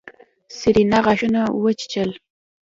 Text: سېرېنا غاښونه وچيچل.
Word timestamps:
سېرېنا 0.57 0.99
غاښونه 1.05 1.41
وچيچل. 1.63 2.09